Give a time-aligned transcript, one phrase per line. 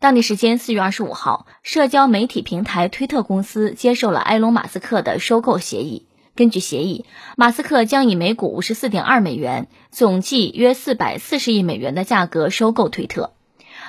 [0.00, 6.06] 当地时间四月二十五号，社交媒体平台推特公司接受了埃隆·马斯克的收购协议。
[6.36, 7.04] 根据协议，
[7.36, 13.32] 马斯克将以每股五十四点二美元，总计约四百四十亿美元的价格收购推特。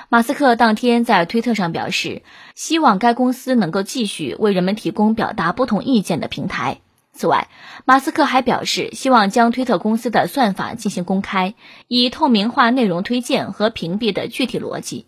[0.08, 2.22] 马斯克当天在推特上表示，
[2.56, 6.80] 希望该公司能够继续为人们提供表达不同意见的平台。
[7.12, 7.46] 此外，
[7.84, 11.54] 马斯克还表示，希望将推特公司的算法进行公开，
[11.86, 15.06] 以透明化内容推荐和屏蔽的具体逻辑。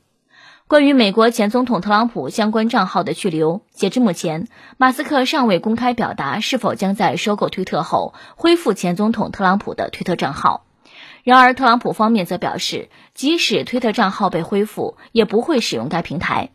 [0.73, 10.65] 关于美国前总统特朗普相关账号的去留，截至目前，马斯克尚未公开表达是否将在收购推特后恢复前总统特朗普的推特账号。
[11.25, 16.53] 然而，特朗普方面则表示，即使推特账号被恢复，也不会使用该平台。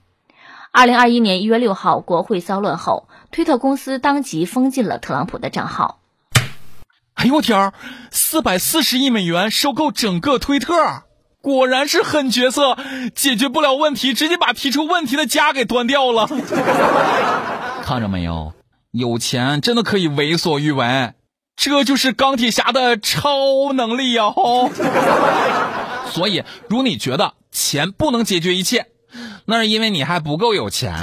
[0.71, 5.99] 二零二一年一月六号，国会骚乱后，推特公司当即封禁了特朗普的账号。
[7.13, 7.73] 哎呦我天儿，
[8.09, 11.03] 四百四十亿美元收购整个推特！
[11.47, 12.77] 果然是狠角色，
[13.15, 16.27] 解决不了问题，直接把提出问题的家给端掉了。
[17.81, 18.51] 看着没有，
[18.91, 21.13] 有钱真的可以为所欲为，
[21.55, 24.23] 这就是钢铁侠的超能力呀！
[26.11, 28.87] 所以，如你觉得钱不能解决一切，
[29.45, 30.93] 那是因为你还不够有钱。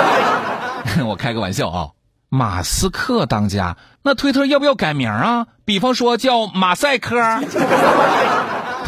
[1.06, 1.88] 我开个玩笑啊，
[2.30, 5.46] 马斯克当家，那推特要不要改名啊？
[5.66, 7.14] 比方说叫马赛克。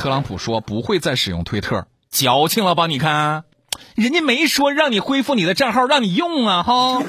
[0.01, 2.87] 特朗普说不会再使用推特，矫情了吧？
[2.87, 3.45] 你看，
[3.95, 6.63] 人家没说让你恢复你的账号让你用啊！
[6.63, 7.03] 哈，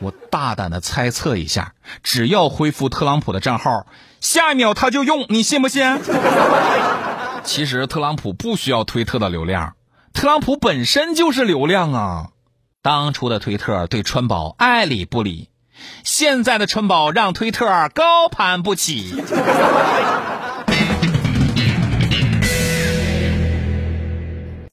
[0.00, 3.86] 我大胆的猜测一下，只要恢复特朗普的账号，
[4.20, 5.98] 下一秒他就用，你信不信？
[7.42, 9.76] 其实特朗普不需要推特的流量，
[10.12, 12.26] 特朗普本身就是流量啊！
[12.82, 15.48] 当初的推特对川宝爱理不理，
[16.04, 17.64] 现在的川宝让推特
[17.94, 19.24] 高攀不起。